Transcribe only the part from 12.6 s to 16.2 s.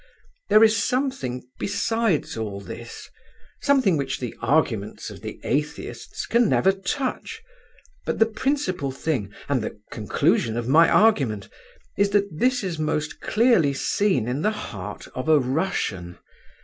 is most clearly seen in the heart of a Russian.